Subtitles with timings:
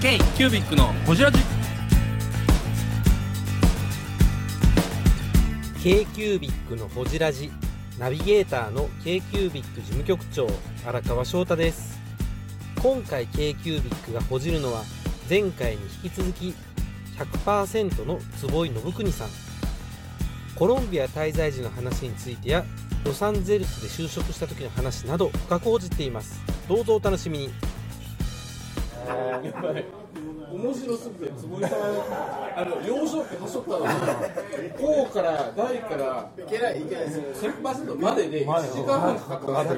[0.00, 1.40] K キュービックのホジラジ。
[5.82, 7.50] K q u b i c のほじラジ。
[7.98, 10.46] ナビゲーターの k q u b i c 事務局長
[10.86, 11.98] 荒川翔太です。
[12.80, 14.84] 今回 k q u b i c がほじるのは
[15.28, 16.54] 前回に引き続き
[17.16, 19.28] 100%の坪井信国さん。
[20.54, 22.64] コロンビア滞在時の話についてや
[23.04, 26.40] ロサンゼルスで就職した時の話など深く報じています。
[26.68, 27.77] どうぞお楽しみに。
[30.50, 31.78] 面白すぎて坪井さん
[32.56, 39.38] あの幼少期はしょったのにこうから大からいけないいけない1000%までで1時間半か。
[39.38, 39.74] かって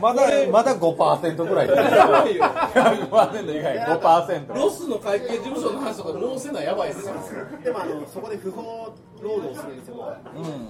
[0.00, 1.68] まだまだ5%ぐらい。
[1.68, 7.14] です100%以外5%ロスの会計事務所の話とかもうせなやばいですよ。
[7.62, 10.16] でもあのそこで不法労働するんですよ、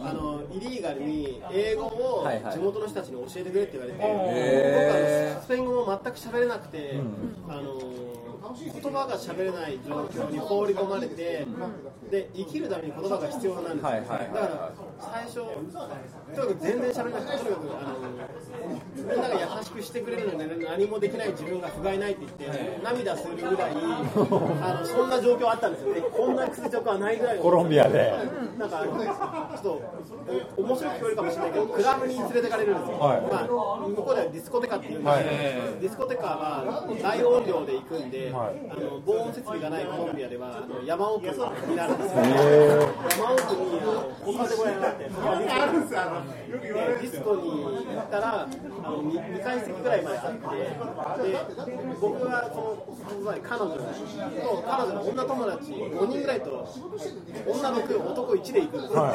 [0.05, 3.99] あのイリーガルに英語を地元の人たちに教えてくれって言われて、
[5.43, 7.01] スペイン語も全く喋れなくて、
[7.49, 7.79] あの
[8.53, 11.47] 言葉が喋れない状況に放り込まれて、
[12.11, 14.09] で生きるために言葉が必要なんですよ、はいはい。
[14.09, 17.99] だから最初、とにかく全然喋れなくて、とにかくあの
[18.95, 25.95] みんなが優しくしてくれるのに何もできない自分が不甲斐ないって言って、涙するぐらい、あのそんな状況あったんですよ。
[25.95, 27.37] ね、こんな屈辱はないぐらい。
[27.37, 28.13] のコロンビアで。
[28.59, 29.83] なんかあのちょっと
[30.57, 33.21] お面白く聞こえるかもしれないけどクラブに連れてかれるんですよ、はい。
[33.23, 33.47] まあ、
[33.89, 35.31] 向こうでは discoteca っていうんですけど、
[35.81, 38.61] discoteca は大音量で行くんで、はい。
[38.71, 41.37] あの防音設備がないコロンビアではあの山奥に
[41.77, 44.13] なるんですよ、山奥にあの
[44.99, 45.45] ディスコで
[47.01, 47.51] ディスコに
[47.95, 51.39] 行ったらあの 2, 2階席ぐらいまであってで
[52.01, 53.81] 僕はその前彼女と
[54.67, 56.69] 彼女の女友達5人ぐらいと
[57.47, 59.15] 女6男1で行くんですよ、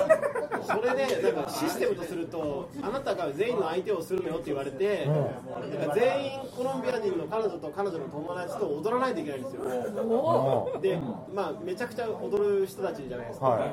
[0.67, 10.99] それでなんかシステムとするとあなたが全員の相手をするのよって言われて、なんか全員コロンビア人の彼女と彼女の友達と踊らないといけないんですよで
[11.33, 13.67] まあめちゃくちゃ踊る人たちじゃないですか、は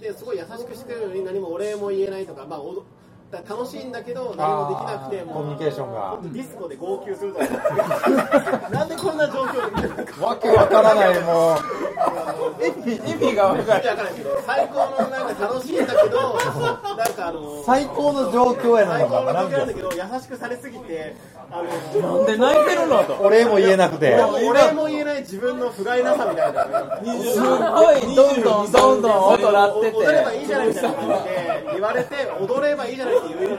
[0.00, 2.60] ですごい優しくしてくれるのに何もお礼も言えないとか、まあ、
[3.32, 6.18] 楽しいんだけど何もできなくてコミュニケーションが。
[6.22, 11.58] ディスコで号泣するとかなんでこんな状況でわけわからないもう。
[12.86, 14.12] 意味意味がわからない。
[14.46, 16.38] 最高のなんか楽しいんだけど
[16.96, 21.16] なんかあの最高の状況やの最高の状況なんだけど優しくされすぎて
[21.50, 21.62] あ
[22.02, 23.14] のなんで泣いてるのと。
[23.14, 24.14] お礼も言えなくて。
[24.14, 26.62] お礼も言えない自分の不甲斐なさみたいな。
[27.32, 33.58] すごいどんどんどんどん音鳴って踊ればいいてじゃないみたいな感じで言われて踊ればいいじゃないって言う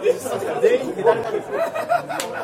[0.61, 1.59] 全員手なんですよ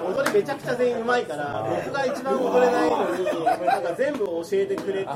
[0.06, 5.10] 踊りめちゃくちゃ全員うまいから僕が一番踊れないのになんか全部教えてくれて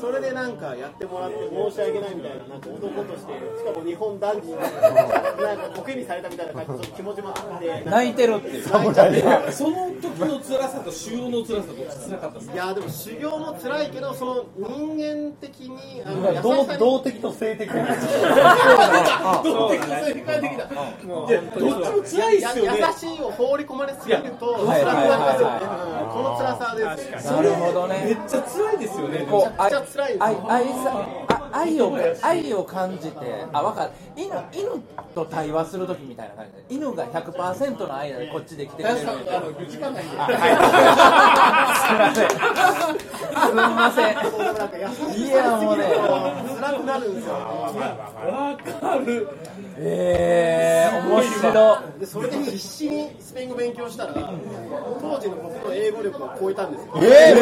[0.00, 7.82] それでなんかやってもらって申し訳ないみたいななんか男としてしかも日本男児になんかコケにされたみたいな感じで気持ちもあって。
[7.88, 8.70] 泣いてるっていう。
[8.70, 22.80] 泣いちゃってその時の辛さと修行の辛さどっち辛かったですかいやでも修行も辛いけどその人間的にあの優し動さに動的と性的どっちか正解できたいやどっちも辛いっすよね。
[22.80, 25.60] や優しいを放り込まれすぎると辛くはいはいなりますよね
[26.12, 29.26] この辛なるほどめっねちゃ辛いですよね。
[29.30, 30.22] こうめちゃくちゃ辛いです。
[30.24, 33.90] 愛愛さあ愛を愛を感じてあ分かる。
[34.16, 34.82] 犬犬
[35.14, 39.06] と対話する時みたいな感じで犬が100%の愛でこっちで来てくれる。
[39.06, 40.18] 林さんあの時間ないんです
[43.52, 44.14] みません。
[44.16, 44.68] すそうでもなん。
[45.16, 45.84] いやもうね
[46.60, 47.34] 辛くなるんですよ。
[47.34, 49.28] わかる。
[49.78, 56.92] えー、面白でそれで必死にスペイン語勉強したら当時の僕の英語力を超えたんですよ。
[56.96, 57.34] え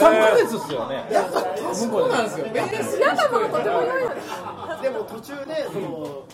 [0.00, 1.04] ヶ月っすよね
[1.74, 2.46] そうなんですよ。
[2.46, 6.24] ものとても良いのでも途中でその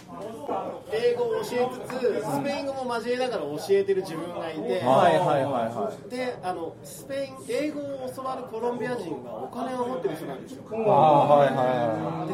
[0.92, 6.10] 英語を教えつつスペイン語も交えながら教えてる自分がいて、はいはいはいはい。
[6.10, 10.62] であのスペイン英語を教わるコロンビア人はお金を持ってる人なんですよ。
[10.70, 12.32] ああはいはいう人の一人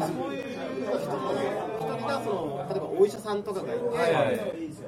[2.23, 3.83] その例えばお医者さんとかがいて、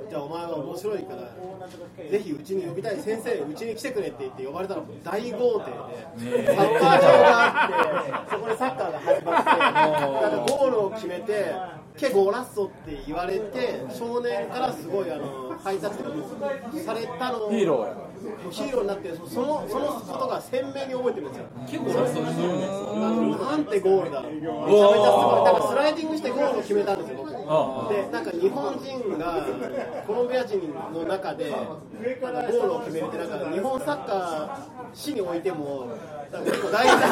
[0.10, 1.22] じゃあお前は面白いから
[2.10, 5.72] ぜひうちに呼びたい先生うちに来てくれって言って呼ばれたら大豪邸
[6.32, 6.46] で。
[6.56, 11.56] サッカー場があってそこでサッカーが始まってなんかゴールを決めて
[11.98, 15.96] ケゴラッソって言われて少年からすごいあの配達
[16.86, 17.96] されたのヒーローや。
[18.52, 21.46] ヒーローになってそのそのことが鮮明に覚えてるんですよ。
[21.68, 22.30] 結構ラストな
[23.58, 25.44] んてゴールだめちゃめちゃすごい。
[25.44, 27.33] だからスライディングしてゴールを決めたんですよ僕
[27.90, 29.46] でなんか日本人が
[30.08, 30.60] コロンビア人
[30.94, 34.50] の中でゴールを決めるってなんか日本サッカー
[34.94, 35.88] 史においても
[36.32, 37.08] なんか結構大事な。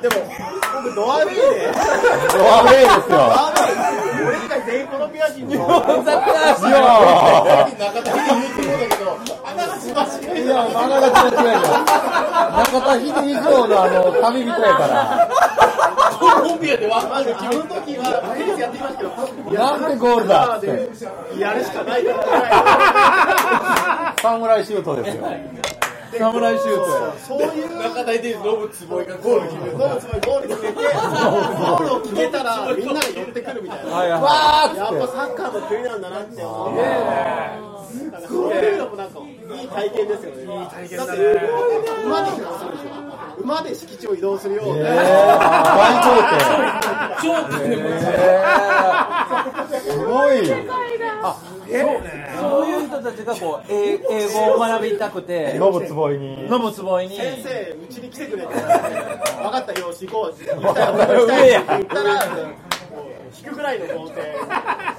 [0.00, 0.14] でも
[0.84, 1.44] 僕ドアウェイでい
[2.32, 3.04] ドアウェイですよ。
[3.08, 3.74] ドアウェイ
[4.24, 6.78] 俺以外全員コロンビア人の日本サッカー史いや
[7.78, 10.44] 中田秀言ってもうだけどあなたしましかい
[13.84, 15.28] あの、旅人やから。
[16.18, 17.34] コロンビアでるあの時
[17.98, 18.04] は
[18.36, 19.10] テニスやってきましたけど
[19.50, 20.88] いやなんでゴールだって。
[21.38, 25.26] やるしかないから侍シュートですよ。
[26.16, 36.88] 侍シュートやそういう中田秀ノブ坪井がゴール決めるノブゴール決めてゴールを決めたらみんなが寄ってくるみたいなはいはいわーやっぱサッカーの国なんだなって思って、な
[38.08, 39.18] んかそういうのもなんか
[39.60, 40.42] いい体験ですよね。
[40.42, 41.22] いい体験だね。
[42.06, 42.88] 馬で移動するでしょ。
[43.44, 44.82] 馬で敷地を移動するようて。
[44.82, 44.88] な。
[44.88, 44.96] えー、
[45.76, 46.02] 大
[47.22, 49.80] 超大変豪邸。
[49.80, 50.46] すごい。
[52.38, 53.98] そういう人たちがこう英英
[54.28, 56.48] 語を学びたくてノブ坪井に。
[56.48, 58.44] ノブつぼいに先生、うちに来てくれ。
[58.46, 60.34] 分かったよ、し行こう。
[60.44, 62.24] 行ったら、上や行ったら、
[63.36, 64.20] 引くぐらいの豪邸。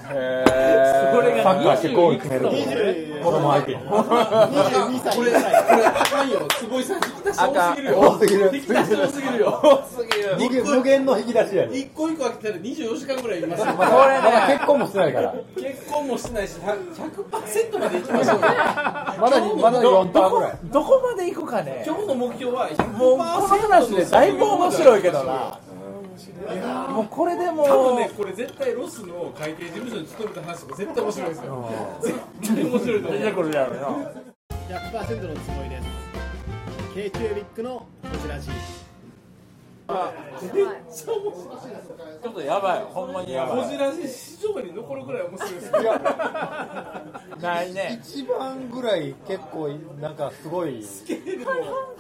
[0.08, 2.50] それサッカーしてゴール決める。
[2.50, 3.78] 20子供相手に。
[3.80, 6.48] 22歳これ、これ、あかんよ。
[6.60, 8.00] 坪井さん、引き出し多すぎるよ。
[8.00, 9.62] 多すぎる引き出し多すぎるよ。
[9.64, 10.06] 多す
[10.38, 11.78] ぎる無限の引き出しやね。
[11.78, 13.66] 一個一個開けたら24時間ぐらいいますよ。
[13.74, 15.34] まだまだ結婚もしてないから。
[15.56, 18.42] 結婚もしてないし、100%までいきましょうよ。
[18.42, 20.58] まだ、まだ4ターンぐらい。
[20.66, 25.60] どこまで行くかね今日の目標はもうこの話でだいぶ面白いけどな
[26.90, 31.70] もうこれでも多分ね、これ絶対ロスの会計事務所に勤めた話とか絶対面白いですよ。
[32.02, 32.18] 絶
[32.56, 33.20] 対面白いと思う。
[33.34, 33.82] これやろな
[34.70, 35.86] 100%のつもりです。
[36.94, 37.86] k キュービックのこ
[38.22, 38.48] ちらじ。
[38.48, 39.94] ちょ
[42.32, 45.74] っとやばいほんまにやばいこじらし市場に残るぐらい面白いですよ。
[47.40, 49.70] ないね一番ぐらい結構、
[50.02, 50.84] なんかすごい、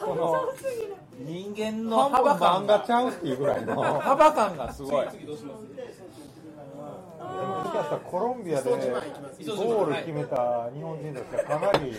[0.04, 0.50] この、
[1.20, 2.86] 人間の幅感漫画が。
[2.86, 3.76] ちゃうっていうぐらいの。
[3.76, 5.08] も幅感がすごい。
[5.12, 5.66] 次どうします？
[7.66, 11.92] しかしたらコロンビアでゴール決めた日本人としてはかなり、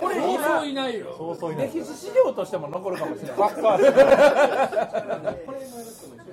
[0.00, 1.14] これ、そういないよ。
[1.18, 1.66] そうそういない。
[1.66, 3.36] 歴史資料としても残るかもしれない。
[3.36, 3.90] サッカーして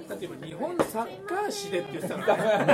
[0.08, 2.68] だって今、 日本サッカー史でって言ってたから。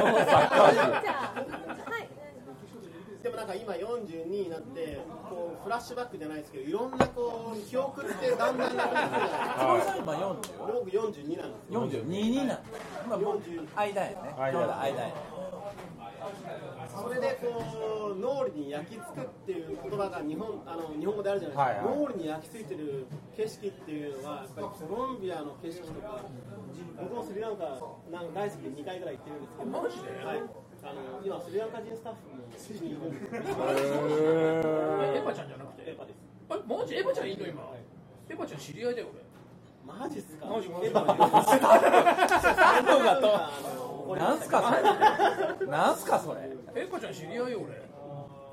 [3.24, 5.00] でもなんか今42になって
[5.30, 10.36] こうフラッシュバックじゃないですけどいろんなこう記憶ってだんだんなくなってくるじゃないですか今40
[10.74, 11.88] 僕42なんですよ。
[11.88, 12.62] 42になる
[13.10, 13.42] まあ僕
[13.76, 14.16] 間やね
[14.52, 15.14] ちょうど間やね
[16.90, 21.86] それでこう脳裏に焼き付くっていう言葉が日本あの日本語であるじゃないですか、はいはい。
[21.98, 23.06] 脳裏に焼き付いてる
[23.36, 26.24] 景色っていうのはやっぱりコロンビアの景色とか
[27.00, 27.64] 僕もスリランカ
[28.12, 29.70] なんか大好きで2回ぐらい行ってるんですけど。
[29.70, 30.44] マジで、はい、
[30.84, 32.44] あの今スリランカ人スタッフも。
[32.50, 33.38] うちにいるんですエ
[35.24, 35.92] パちゃんじゃなくて。
[35.92, 36.18] エパです。
[36.50, 37.46] あれマジエパちゃんいいの？
[37.48, 37.76] 今
[38.30, 39.08] エパちゃん知り合いだよ
[39.86, 40.46] マジっすか？
[40.46, 45.68] マジマジエパのスタッフがとなんすかそれ？
[45.68, 46.40] なんすかそれ？
[46.74, 47.76] 俺エパちゃん知り合いよ俺。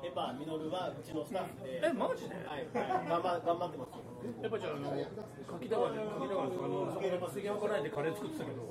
[0.07, 1.81] エパミノルはうちのスタッフで。
[1.83, 2.35] えマジで？
[2.35, 3.91] はい、頑張頑張ってます
[4.43, 8.13] エパちゃんあの柿田川で柿田川であのそこで杉山かないでカレー。
[8.15, 8.61] 作ってたけど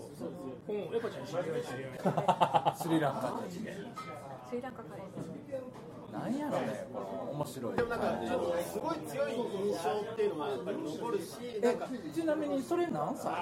[0.68, 5.06] うんエパちゃん知り合い知り合いスリランカスリランカカレー。
[6.16, 8.22] なんやろねこの面白いでもなんかあの
[8.62, 13.32] すごい強い印象っていうのはやっぱり残るしなんかえちなみにそれ何歳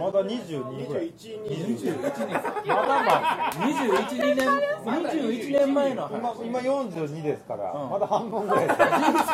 [0.00, 1.12] まだ22ぐらい。
[1.12, 4.36] 21、22 21年まだまあ21年
[4.82, 8.66] 21年前の話今、今42ですから、まだ半分ぐらい。
[8.66, 8.74] 人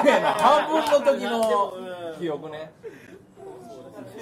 [0.05, 1.73] 生の半分の時の
[2.19, 2.73] 記憶ね。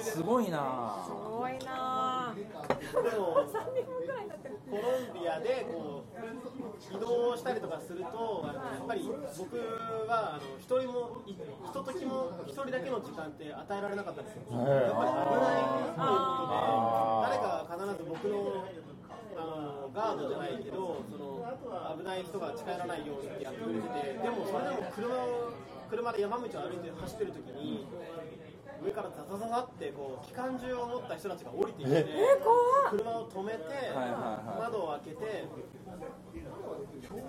[0.01, 1.03] すごいな。
[1.05, 2.33] すごいな。
[2.35, 4.81] でも3年ぐらいだってコロ
[5.19, 9.01] ンビアでこう移動したりとかするとやっぱり
[9.37, 9.57] 僕
[10.07, 11.39] はあの一人もいひ
[11.73, 14.41] とときも一人だけの時間って与えられなかったんですよ。
[14.51, 16.57] やっぱり危ないっていうことで
[17.25, 18.65] 誰かが必ず僕の
[19.37, 21.45] あのガードじゃないけどその
[21.97, 25.53] 危ない人が近寄らないようにってやってくれててでもそれでも車を
[25.89, 27.87] 車で山道を歩いて走ってる時に
[28.83, 32.05] 上からザザザザってこう機関銃を持った人たちが降りてきて
[32.91, 34.11] 車を止めてはいはい
[34.47, 34.61] はい。
[34.61, 35.45] 窓を開けて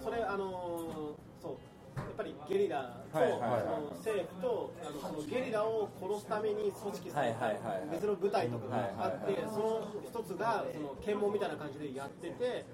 [0.03, 1.57] それあのそう
[1.99, 3.63] やっぱりゲリラと、はいはいはい。
[3.63, 7.91] その政府とあのそのゲリラを殺すために組織されたはいはいはいはい。
[7.91, 9.51] 別の部隊とかがあって、はいはいはい。
[9.51, 12.67] その一つがその検問みたいな感じでやってて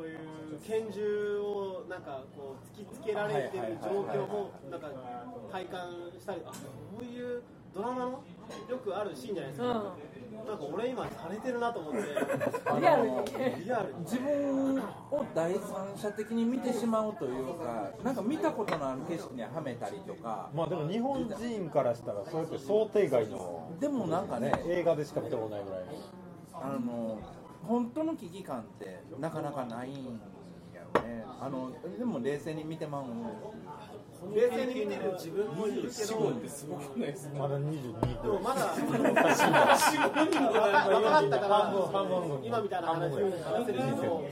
[0.00, 0.18] そういう
[0.66, 4.88] 拳銃をなんかこう突きつけられてる状況もなんか
[5.52, 6.54] 体感したりあこ
[7.02, 7.42] ういう
[7.74, 8.24] ドラマの
[8.68, 12.00] よくあるシーンじゃないですか、なんか俺今されてるなと思って。
[12.80, 13.16] リアルに
[13.64, 15.60] リアルに自分を第三
[15.94, 20.48] 者的に見てしまうというかなんか見たことのある景色にはめたりとか。
[20.54, 25.80] まあでも日本人からしたら、それって想定外のでもなんかね映画でしか見たことないぐらい。
[26.54, 27.20] あの
[27.66, 29.94] 本当の危機感ってなかなかないん
[30.74, 31.24] やろね。
[31.40, 33.04] あのでも冷静に見てまう。
[34.34, 36.32] 冷静に見てる自分もいるけどすごく
[36.98, 38.28] ないですかまだ22で。
[38.28, 38.76] もまだ若
[41.10, 42.88] かったから半分半分分今みたいな。
[42.88, 44.24] 話を話せるほど。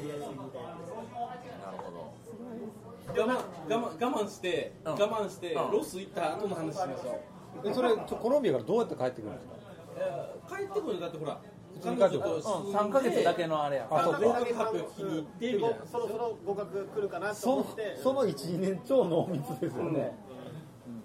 [3.08, 3.88] 我慢我慢我
[4.24, 4.92] 慢して、うん。
[4.92, 5.70] 我慢して、うん。
[5.72, 7.18] ロス行った後の話しましょ
[7.64, 9.54] う、えそれコロンビアからどうやって帰ってくるんですか？
[9.96, 11.40] えー帰ってくるだってほら
[11.78, 14.12] 普通に帰ってくる彼女とうん、3ヶ月だけのあれやあそう。
[14.14, 17.96] か合格発表聞きに行ってみたいなそろそろ合格来るかなとそ思って。
[18.02, 20.12] その12年超濃密ですよね、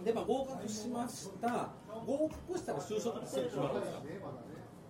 [0.04, 1.70] で、まあ、合格しました。
[2.06, 4.00] 合格したら就職ってすぐ決まるんですか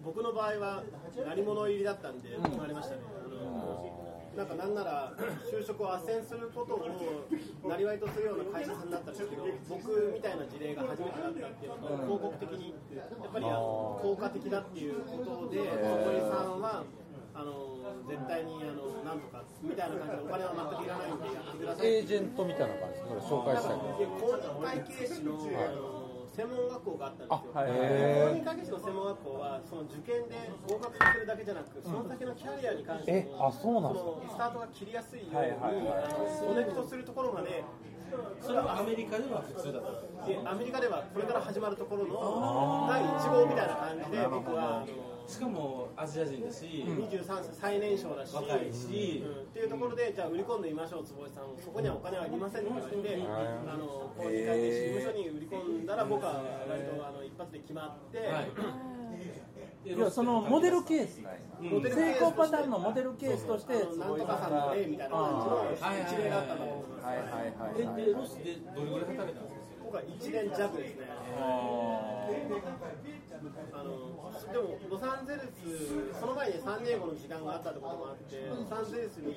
[0.04, 0.84] 僕の場合は
[1.26, 3.02] 何者入りだったんで決まりましたね、
[4.36, 5.14] なんかなんなら
[5.46, 16.84] 就職を斡旋することをなりわいとするような会社さんだったんですけど僕みたいな事例が初めてだったっていうのと広告的にやっぱり効果的だっていうことでそこにさんは
[17.36, 17.74] あの
[18.08, 25.93] 絶対にあのなんとかみたいな感じでお金は全くいらないんでやってくださいエージェントみたいな感じで紹介したりで公認会計士の,、あの
[26.36, 27.70] 専門学校があったんですよ、はい。
[27.70, 30.36] 公へ認会計士の専門学校はその受験で
[30.68, 34.12] 合格させるだけじゃなくその先のキャリアに関してえもあそうなんですか？
[34.12, 35.60] そのスタートが切りやすいように、はいはい
[36.44, 37.64] コネクトするところまで
[38.42, 39.84] それはアメリカでは普通だっ
[40.22, 44.88] たでアメリカではこれから始まるところの第1号みたいな感じで僕はあの
[45.26, 49.42] しかもアジア人だし、23歳最年少だし若いしうん。
[49.42, 51.46] っていうところでじゃあ売り込んでみましょう坪井さん。
[51.64, 53.24] そこにはお金はいりませんって言われて、
[53.68, 58.52] あの公認会計士事務所に売り込んだら僕は割とあの一発で決まって、はい。
[59.86, 61.34] いやそのモデルケースなん。
[61.82, 63.80] 成功パターンのモデルケースとしてな
[64.12, 67.06] んとかさんの例みたいな感じのはい一例だったと思います。
[67.06, 69.84] はいはいはいではいでロスでどれぐらい働いたんですか？
[69.84, 71.08] 僕は1年弱ですね。
[73.74, 74.24] あの
[74.54, 79.36] でもロサンゼルス、その前にサンディエゴの時間があったってこともあって、ロサンゼルスに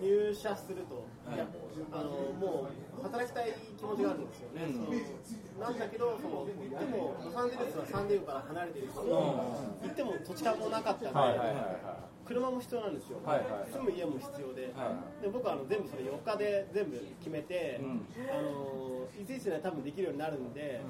[0.00, 1.38] 入社すると、い。
[1.38, 1.46] や
[1.92, 4.68] あのもう働きたい気持ちがあるんですよね。
[4.70, 11.18] そのなんだけどその、行ってもロサンゼルスはサンディエゴから離れてるし、行っても土地勘もなかったんで。
[11.18, 18.00] はいはいはいは車も必要なんですよ、はいはい住む家も必要で,、はで僕はあの全部それ4日で全部決めて、ん。
[18.32, 20.80] あのいついつには多分できるようになるんで、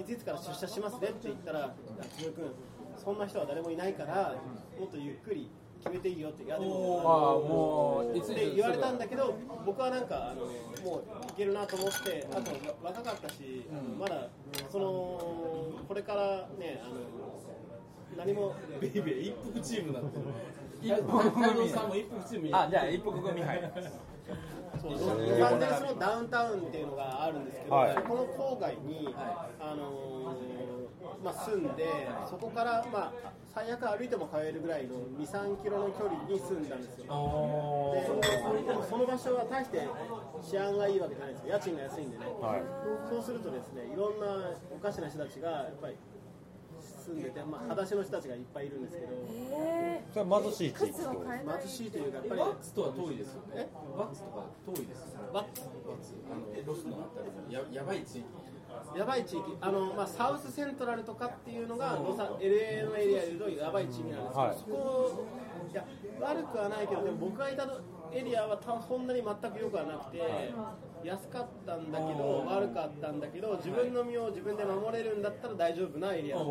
[0.00, 1.74] いついつから出社しますねって言ったら
[2.16, 2.32] 「つ君
[2.96, 4.34] そんな人は誰もいないから
[4.78, 5.50] もっとゆっくり
[5.82, 9.34] 決めていいよ」って「いやでもああもういついつって言われたんだけど
[9.64, 12.50] 僕はなんかあのもういけるなと思ってあと
[12.82, 14.28] 若かったし、あのまだ
[14.70, 14.84] その
[15.88, 16.96] これからねあの
[18.16, 20.18] 何もベイベー一服チームなんて
[20.80, 22.54] 一服組太郎さんも一服チームに。
[22.54, 23.62] あじゃあ一服組はい
[24.90, 27.94] ロサンゼルスのダウンタウンっていうのがあるんですけど、はい。
[27.94, 29.14] そこの郊外に、
[29.60, 31.86] あのーまあ、住んで、
[32.28, 37.04] そこから、まあ、最悪歩いても通えるぐらいの2、3キロの距離に住んだんですよ。
[37.94, 39.88] ででもその場所は大して
[40.42, 42.26] 治安がいいわけじゃないんですよ、家賃が安いんでね、
[43.08, 45.96] そうするとですねいろんなおかしな人たちがやっぱり
[47.04, 49.12] 住んでて、まあ、裸足の人たちがいっぱいいるんですけど、
[49.52, 52.40] えそれは貧しい地域靴を買えない貧しいというか、やっぱり。
[52.40, 58.26] バッツとは遠いですよねバッツとか遠いですよねバッツバッツあのロスのあたりややばい地域
[58.96, 59.56] やばい地域。
[59.60, 64.56] あの、まあ、サウスセントラルとかっていうのがロサ LA のエリアでいうとやばい地域なんですけど、はい。
[64.56, 65.26] そこ
[65.72, 65.84] いや
[66.20, 67.66] 悪くはないけどでも僕がいた
[68.12, 70.20] エリアはたそんなに全く良くはなくて
[71.02, 76.36] 安かったんだけど悪かったんだけど自分の身を自分で守れるんだったら大丈夫なエリア。
[76.36, 76.50] だった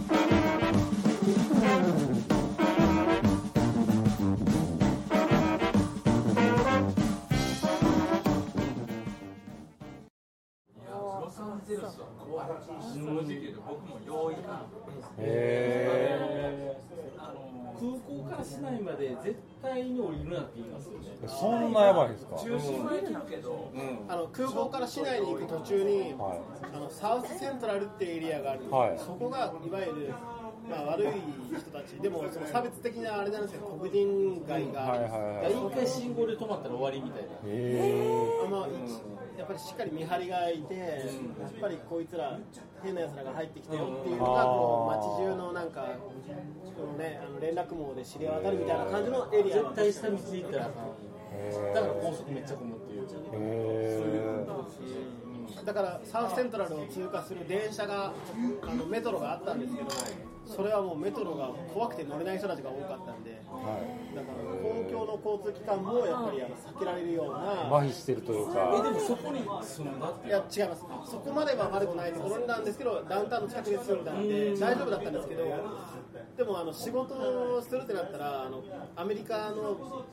[13.71, 14.65] 僕も用意か
[15.19, 16.75] へ
[17.79, 21.17] 空港から市内まで絶対に降りるなって言いますよね。
[21.23, 22.35] えそんなやばいんですか？
[22.37, 23.71] 中心は行けるけど
[24.07, 28.99] あの空港から市内に行く途中に、はあのサウスセントラルっていうエリアがあるはい。
[28.99, 30.13] そこがいわゆる、
[30.69, 31.07] まあ、悪い
[31.57, 31.93] 人たち。
[31.99, 35.15] でもその差別的なあれなんですけど黒人街があるんです。
[35.15, 38.67] よ、はいはいはい一回信号で止まったら終わりみたいなへあまあ、
[39.37, 40.85] やっぱりしっかり見張りがいて、や
[41.47, 42.37] っぱりこいつら
[42.83, 45.87] 変な奴らが入ってきたよっていうのがこう街中のなんか
[46.75, 53.07] このねあの連絡網で知り渡るみたいな感じのエリアは絶対下道行ったらだから高速めっちゃ混むっていう
[55.65, 58.13] だからサウスセントラルを通過する電車が
[58.63, 59.89] あのメトロがあったんですけど
[60.45, 70.83] それはもうメトロが怖くて乗れない人たちが多かったんで、だから公共の交通機関もやっぱりあの避けられるような麻痺してるというえかでもそこに住んだっていや違います。
[71.11, 75.43] そこまでは悪くないところなんですけどダウンタウンの近くに住んだんで大丈夫だったんですけど
[76.37, 78.63] でもあの仕事をするってなったらあの
[78.95, 80.03] アメリカの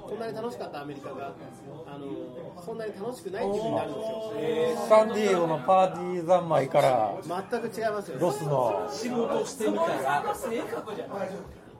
[0.00, 1.34] こんなに楽しかったアメリカが
[1.86, 4.86] あのそんなに楽しくないっていうふうになるんですよ。
[4.88, 8.18] サンディエゴのパーティー三昧から全く違いますよ。
[8.18, 8.88] ロスの。
[8.90, 10.24] 仕事をしてみたら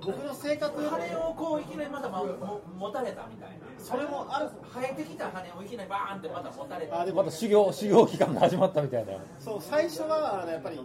[0.05, 3.57] 僕の性格羽をこういきなりまたまも持たれたみたいな。
[3.79, 7.01] それもある生えてきた羽をいきなりバーンってまた持たれた。
[7.01, 9.15] あでもまた修行修行期間が始まったみたいな。
[9.41, 10.81] そう最初はあのやっぱり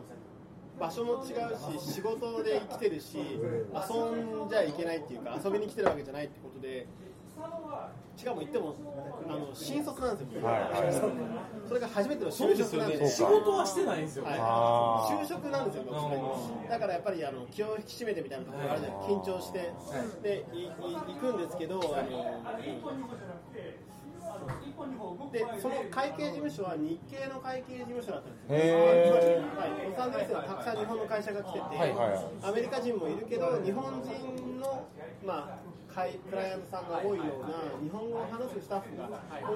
[0.82, 6.88] 場所も違うし仕事で生きてるし遊んじゃいけないっていうか遊びに来てるわけじゃないってことで
[8.18, 8.76] しかも言っても
[9.28, 10.42] あの新卒なんですよ、
[11.68, 14.26] それが初めての就職なんで仕事はしてないんですよ。
[14.26, 15.20] ねあー。
[15.24, 19.00] 就職なんですよ、僕だからやっぱりあの気を引き締めてみたいなところがあるじゃない。
[19.08, 19.72] 緊張して、
[20.22, 22.42] でいい行くんですけど、あの
[25.32, 29.10] でその会計事務所は日系の会計事務所だったんですよ、へ
[29.56, 34.88] はい、ロサンゼルスにはたくさん日本の会社が来てて、はいはいアメリカ人もいるけど、日本人の、
[35.26, 39.10] まあ、会クライアントさんが多いような、日本語を話すスタッフが
[39.44, 39.54] 多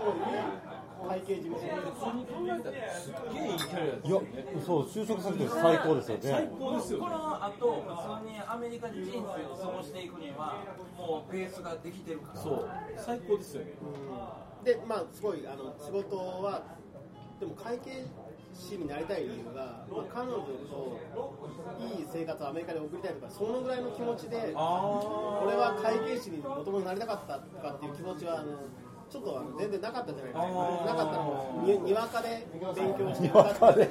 [1.09, 4.21] い会計事務所普通に考えたらすっげえいいキャリアですいや
[4.65, 7.05] そう就職先として最高ですよ最ね高ですよね。
[7.05, 10.63] この後普通にアメリカ人生を過ごしていくには
[10.97, 12.39] もうベースができてるから。
[12.39, 12.69] そう。
[12.97, 13.73] 最高ですよね
[14.65, 16.63] でまあすごいあの仕事は
[17.39, 18.03] でも会計
[18.53, 20.97] 士になりたい理由が、まあ、彼女と
[21.97, 28.57] いい生活をアメリカで送りたいとかそのぐらいの気持ちで俺は会計士にもともとなりたかったとかっていう気持ちはあの
[29.07, 30.41] ちょっとあの全然なかったじゃないですか。
[30.41, 31.63] なかったの。
[31.63, 33.87] ににわかで勉強してにわかで。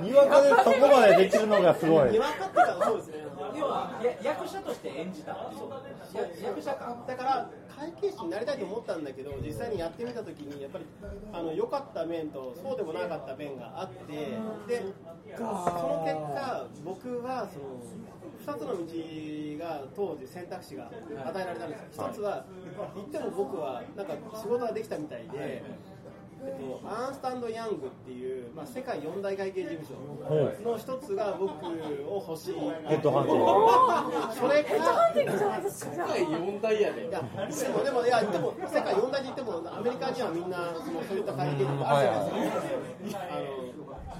[0.00, 2.10] にわかでそこまでできるのがすごい。
[2.12, 3.21] にわかっていうかそうですね
[3.56, 10.84] 要は役者として演じたっていうや役者かだから会計士になりたいと思ったんだけど実際にやってみた時にやっぱり
[11.32, 14.12] あの良かった面とそうでもなかった面があって
[14.68, 14.82] で
[15.36, 17.80] その結果僕はその
[18.42, 20.90] 2つの道が当時選択肢が
[21.26, 22.44] 与えられたんですよ1つは
[22.94, 25.62] 言っても僕はなんか仕事ができたみたいで。
[26.44, 32.54] えっと、アーンスタンド・ヤングっていう、まあ、世界四大会計事務所の一つが僕を欲しい。
[32.88, 34.34] ヘッドハンティング。
[34.34, 37.06] それから世界四大やで。
[37.06, 42.50] いやでもでもいやでも世界四大で言ってもアメリカにはみんなそのそういった会計があるじゃない
[43.04, 43.22] ですか。
[43.30, 43.62] あ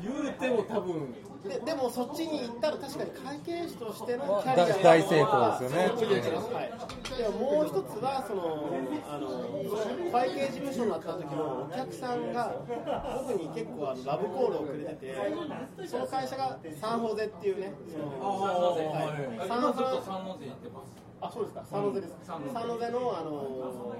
[0.02, 5.76] 言うても多分のででもそっちに行ったら確かに会計士としてのキャリアが大成功ですよね。
[5.78, 7.18] はい。
[7.18, 8.70] でももう一つはその
[9.10, 12.54] あの会計事務所になった時のお客さんが
[13.26, 20.46] 僕に結構あのラブコールをくれててその会社がサンホゼっていうねそのはいサンホゼ。
[20.46, 22.14] ずってますあ、そうですか、サンノゼです。
[22.26, 23.94] サンノゼの、あの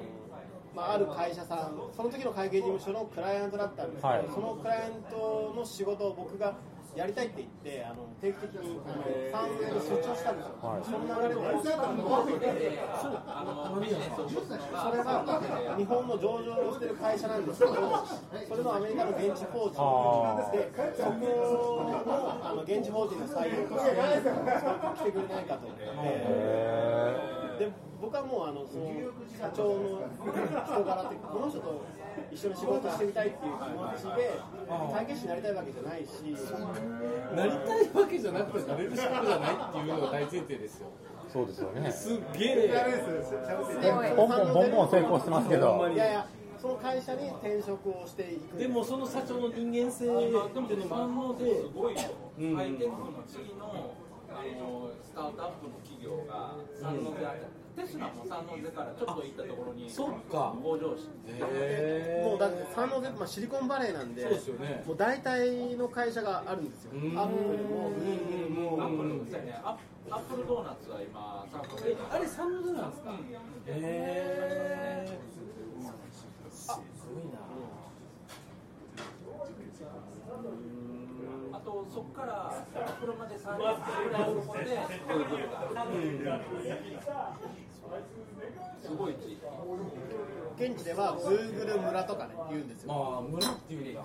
[0.75, 4.25] まあ、ある会社さん、その時の会計事務所のクライアントだったんですけど、はい。
[4.35, 6.55] そのクライアントの仕事を僕が
[6.95, 10.61] やりたいって言って、あの定期的にあのサンノゼに出張したんですよ。
[10.85, 11.65] その流れで、そ
[14.93, 15.25] れが
[15.77, 19.81] 日本の上場をしてる会社なんですけど、それのアメリカの現地法人。
[20.53, 20.61] で、
[21.01, 21.17] そこ
[21.89, 25.67] のあの現地法人の採用として、来てくれないかと。
[27.59, 28.91] で僕はもうあのその
[29.39, 30.03] 社長の
[30.67, 31.85] 人柄ってこの人と
[32.31, 34.33] 一緒に仕事してみたいっていう気持ちで
[34.93, 36.09] 会計士になりたいわけじゃないし。
[37.37, 40.89] なりたいわけじゃなくてなれる仕事じゃないっていうのが大前提ですよ。
[41.33, 41.91] そうですよね。
[41.91, 42.71] すっげえ。
[44.17, 45.89] ポンポンポンポン成功してますけど。
[45.89, 46.27] いやいや
[46.61, 48.57] その会社に転職をしていく。
[48.57, 51.63] でもその社長の人間性っていうのも反応で。
[51.63, 52.01] すごいよ、
[52.57, 53.95] ハイテクの次の
[54.35, 60.55] あのスタートアップの企業が三ノ瀬あたり、テスラも三ノ瀬からちょっと行ったところにそっか。
[60.63, 64.83] 工場して、へもうだってサンノゼ、まあ、シリコンバレーなんでそうですよね。
[64.87, 66.93] もう大体の会社があるんですよ。
[66.93, 67.03] アップ
[67.57, 67.91] ルも。
[67.91, 69.61] グーグルもアップルもそうやね。
[69.65, 69.77] アッ
[70.11, 73.11] アップルドーナツは今三ノ瀬あれ三の字なんですか？
[73.13, 73.17] へ
[73.69, 75.19] え
[76.53, 76.69] す
[77.15, 77.39] ごいな
[81.53, 82.65] あとそこから
[83.01, 84.71] 車で30分ぐらいのところで
[85.09, 85.37] グーグ
[86.19, 86.41] ルが
[88.83, 89.43] すごい地域
[90.59, 93.99] 現地では Google 村とかね言うんですよああ村っていうね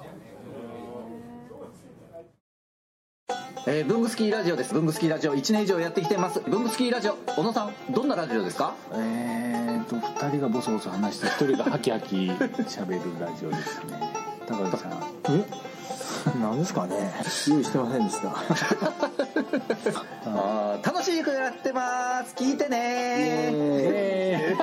[3.69, 4.73] えー、ブングスキーラジオです。
[4.73, 6.39] ブングスキーラジオ1年以上やってきてます。
[6.39, 8.75] ブングスキーラジオ、小野さん、どんなラジオですか？
[8.93, 14.36] えーと、二人がボソボソ話して、一人がハキハキ喋るラジオですね。
[14.47, 14.91] 高木さん。
[15.29, 15.45] え？
[16.41, 17.13] なんですかね
[17.47, 18.29] 用意してませんでした。
[20.25, 22.35] あー楽しくやってます。
[22.35, 24.55] 聞いてね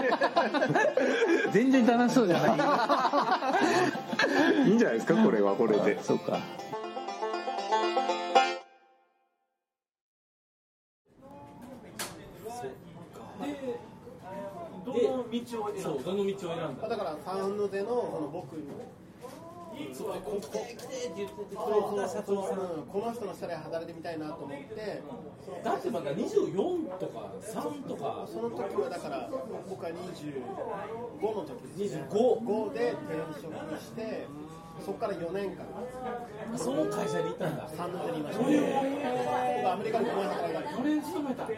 [1.53, 2.47] 全然楽しそうじゃな
[4.65, 4.69] い。
[4.69, 6.03] いいんじゃないですか、これはこれで。
[6.03, 6.39] そうか。
[14.85, 14.99] どの
[15.31, 16.89] 道をそうどの道を選んだ？
[16.89, 18.63] だからサンノゼのその僕に
[19.93, 25.03] そうここ来て来てって言っててくれた社長さんうんこの人の下で働いてみたいなと思って。
[25.63, 28.27] だってまだ24とか3とか。
[28.27, 29.29] その時はだから
[29.69, 30.01] 僕は25
[31.23, 31.63] の時。
[31.79, 32.39] ですね 25?
[32.41, 34.27] 5で転職して
[34.85, 35.65] そこから4年間。
[36.59, 37.69] その会社にいたんだ。
[37.69, 38.51] サンノゼにいました、僕
[39.71, 40.64] アメリカに5年働いたこれ
[41.25, 41.49] 勤めた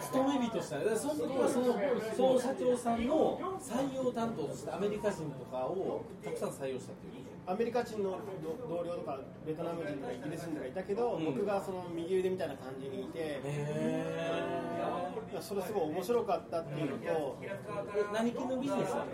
[0.00, 1.76] 勤め人しただからその時はその
[2.16, 7.20] その社長さんの採用担当としてアメリカ人とかをたくさん採用したっていう。
[7.46, 8.20] アメリカ人の
[8.68, 13.40] 同僚とかベトナム人とかイギリス人とかいたけど、僕がその右腕みたいな感じにいて、
[15.40, 17.38] それすごい面白かったっていうのと
[18.14, 19.06] 何系のビジネスなの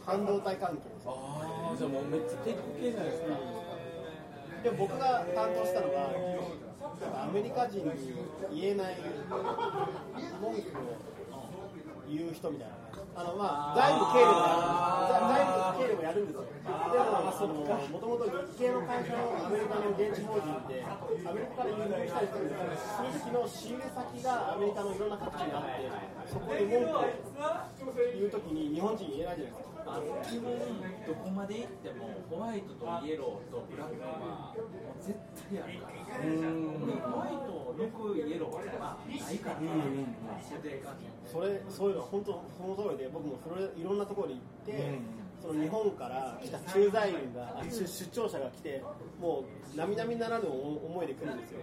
[0.00, 1.12] 半導体関係ですあ
[1.74, 3.26] あじゃあもうめっちゃテック系じゃないですか。
[4.62, 6.08] で僕が担当したのが
[7.02, 7.92] アメリカ人に
[8.54, 8.96] 言えない
[10.40, 10.62] 文句を
[12.08, 12.83] 言う人みたいな。
[13.16, 25.90] あのまあ外部経理もやるんですよ外部経理もやるんですよでもそのもともと日系の会社のアメリカの現地法人ってアメリカから輸入したりするんですけどその時の仕入れ先がアメリカのいろんな各地にあって
[26.26, 27.06] そこで文句を
[28.14, 30.56] 言う時に日本人言えないじゃないですかあの基本
[31.04, 34.56] どこまで行ってもホワイトとイエローとブラックは
[35.04, 35.12] 絶
[35.52, 35.92] 対あるから
[37.04, 40.96] ホワイト抜くイエローはないから自然感
[41.28, 44.98] それそういうのは本当その通りで僕もそれいろんなところに行って、
[45.40, 46.58] その日本から来た。
[46.72, 48.82] 駐在員があ出出張者が来て
[49.20, 51.60] もう並々ならぬ思いで来るんですよ。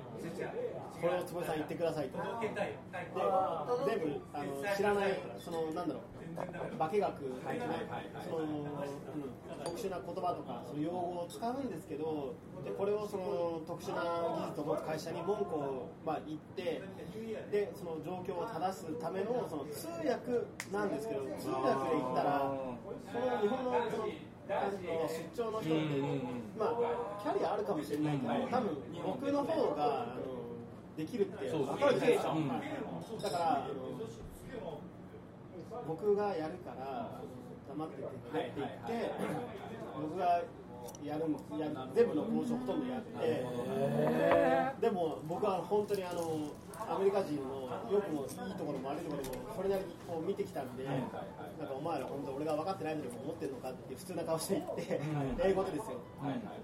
[1.02, 2.18] これを坪井さん言ってくださいと。
[2.40, 2.52] で
[3.88, 6.04] 全部あの知らないそのなんだろう
[6.36, 7.14] 化学
[8.26, 16.82] その、うん、特殊な言葉とかその用語を使うんですけどでこれをその特殊な技術を持つ会社に文句を、まあ、言って
[17.52, 22.52] でその状況を正すためのその通訳なんですけど通訳で言ったら
[23.12, 24.08] その日本のその
[24.52, 25.96] 出張の人って、
[26.60, 30.42] まあ、キャリアあるかもしれないけど多分僕の方があの
[30.98, 32.36] できるって分かるじゃないですか、
[33.24, 33.68] だからあ
[34.62, 34.82] の
[35.88, 37.22] 僕がやるから
[37.70, 39.12] 黙っててくれって言って
[40.02, 40.42] 僕が
[41.04, 41.26] やる
[41.60, 44.82] やる全部の交渉ほとんどやって。
[44.82, 46.50] でも僕は本当にあの
[46.82, 51.22] アメリカ人のよくもいいところも悪いところもそれなりにこう見てきたんでなんか
[51.78, 55.00] お前ら本当俺が分かってないのに思ってるのかって普通な顔して言って
[55.46, 56.02] 英語でですよ。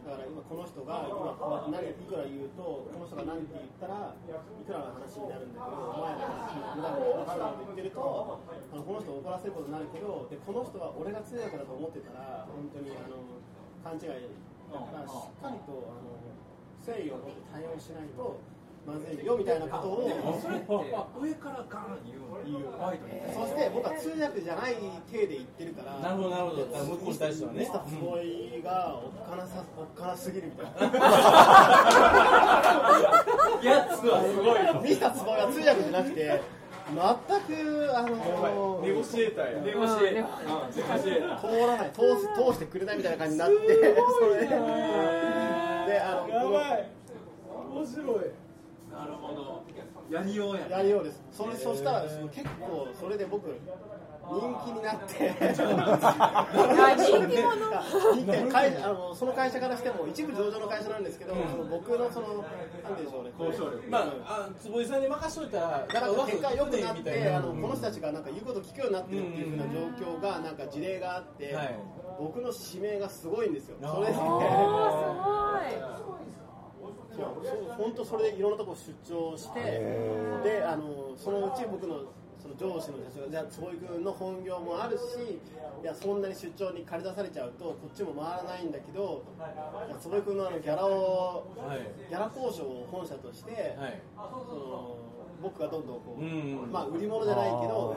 [0.06, 13.22] だから今この人が今何いくら言うとこの人が何て言ったらいくらの話になるんだけどお前らが無駄に分かんないこと言ってるとあのこの人を怒らせることになるけどでこの人は俺が通訳だと思ってたら本当にあの
[13.88, 14.28] 勘違い。
[14.68, 16.20] だからしっかりとあの
[16.84, 18.40] 誠意を持って対応しないと
[18.86, 24.76] まずいよみたいなことをそれって上からガン言う言うホワイトにそして僕は通訳じゃない
[25.12, 26.66] 体で言ってるからなるほどなるほど。
[26.66, 27.60] だから向こうに対してはね。
[27.60, 30.98] ミスター坪井がおっかなさおっかなすぎるみたいな。
[33.64, 36.42] やつはすごいミスター坪井は通訳じゃなくて
[36.88, 39.62] 全くあのネゴシエーターや。
[39.62, 41.40] ネゴシエーター。
[41.42, 43.56] 通らない通す通してくれないみたいな感じになって
[44.20, 44.56] それでで
[46.00, 46.50] あのこ
[47.76, 48.18] の面白い。
[48.92, 49.64] なるほど。
[50.10, 50.72] やりようやね。
[50.72, 51.22] やりようです。
[51.32, 53.48] それそしたらですね結構それで僕
[54.28, 55.46] 人気になってあ
[56.98, 57.72] 人気者
[58.52, 62.34] 会 あのその会社からしても一部上場の会社なんですけど、その僕のそのな
[62.90, 69.80] んていうんでしょうね交渉力まああ坪井さんに任しといたらだから結果良くなってあのこの人たちがなんか言うこと聞くようになってるっていうふうな状
[70.18, 71.80] 況がなんか事例があって、はい。
[72.20, 73.78] 僕の指名がすごいんですよ。
[73.80, 74.14] それで。
[74.14, 74.20] そ
[77.24, 77.28] う
[77.78, 79.60] 本当それでいろんなところ出張して
[80.44, 82.02] であのそのうち僕の
[82.56, 85.04] その上司の社長がじゃあ坪井君の本業もあるし
[85.84, 89.24] いやそんなに出張に借り出されちゃうとこっちも回らないんだけど
[89.88, 91.48] いや坪井君のあのギャラを、
[92.10, 94.02] ギャラ交渉を本社として、はい。
[94.16, 94.22] そ
[94.56, 94.98] の
[95.42, 97.96] 僕がどんどんこう、うんまあ売り物じゃないけど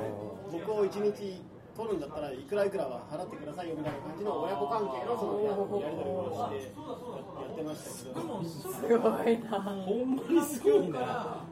[0.53, 1.43] 僕を1日
[1.77, 8.99] 取るんだったらいくらいくらは払ってくださいよみたいな感じの親子関係のそのややり取りをしてやってましたけど。
[8.99, 9.51] すごいな。
[9.61, 11.45] ほんまにすごいな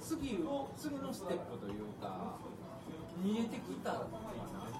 [0.00, 0.38] 次
[0.76, 2.36] 次のステップというか
[3.22, 4.02] 見えてきた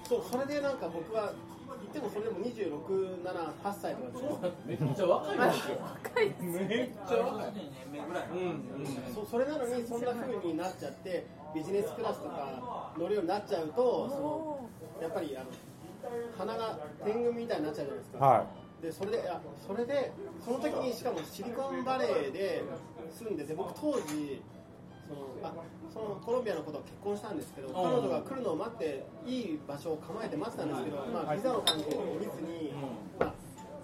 [0.09, 1.33] そうそれでなんか僕は
[1.81, 3.31] 言ってもそれでも26、7、
[3.63, 7.53] 8歳とかでめっちゃ若いですよ若いですめっちゃ若い。
[7.55, 8.25] 年目ぐらい
[9.15, 14.69] そそれなのにそんな風になっちゃってビジネスクラスとか乗るようになっちゃうとその
[15.01, 15.47] やっぱりあの
[16.37, 18.47] 鼻が天狗みたいになっちゃうじゃないですか、は
[18.83, 22.63] でそれであそれでその時にしかもシリコンバレーで
[23.13, 24.43] 住んでて僕当時
[25.11, 25.53] そのあ
[25.93, 32.73] そのコロンビアの子とは結婚したんですけど彼女が来るのを待っていい場所を構えて待ってたんですけど、まあ、ビザの関係で降りずに、
[33.19, 33.35] まあ、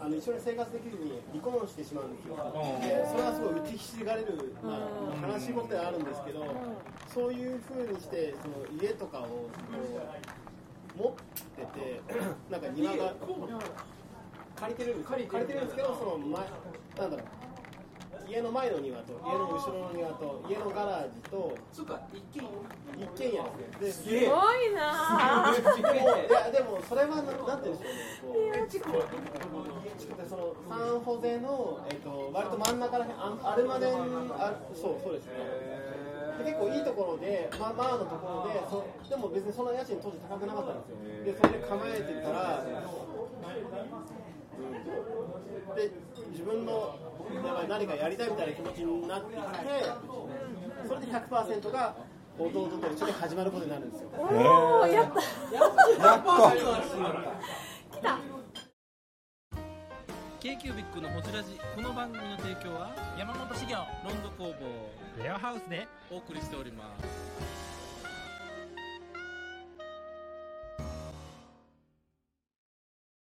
[0.07, 2.37] あの一緒に生活できずに離婚してしまうんですよ。
[2.79, 4.87] でそれはすごい打ちひしがれる、ま
[5.27, 6.47] あ、悲しいことではあるんですけど
[7.13, 9.51] そういうふうにしてその家とかを
[10.97, 11.13] 持っ
[11.57, 12.01] てて
[12.51, 13.15] なんか庭が
[14.55, 16.41] 借りてるんです借りてるんですけどその前
[16.99, 17.46] なんだろう
[18.29, 22.43] 家の前の庭と家の後ろの庭と家のガラージとそうか一軒
[22.99, 23.43] 一軒家
[23.81, 24.21] ですね。
[24.21, 24.27] す。
[24.27, 25.55] ごいな。
[25.55, 28.59] でもいやでもそれはななんて言うんでしょうね。
[28.61, 28.99] こう地区で
[30.29, 30.55] その？
[30.69, 33.95] サンホゼの、えっと割と真ん中らへんあアルマデン
[34.37, 35.33] あそうそうですね。
[36.39, 40.99] で結構いいところで、まあ、まあのところでそでも別にそんな家賃当時高くなかったんですよ。
[41.25, 42.69] でそれで構えてたら、う
[45.73, 45.91] ん、で
[46.37, 46.99] 自分の
[47.67, 49.47] 何かやりたいみたいな気持ちになってきて
[50.87, 51.97] それで100%が
[52.39, 54.11] 弟と一緒に始まることになるんですよ。
[54.13, 55.21] おおやった。
[55.57, 56.37] やっと
[57.91, 58.19] 来た。
[60.39, 61.59] k q b i c のホジラジ。
[61.75, 65.25] この番組の提供は山本資源ロンド工房。
[65.25, 65.89] レアハウスで。
[66.11, 67.76] お送りしております